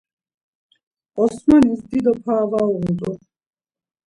[1.23, 3.11] Osmanis dido para var uğut̆u.